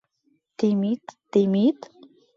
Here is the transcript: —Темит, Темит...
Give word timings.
—Темит, 0.57 1.03
Темит... 1.31 1.79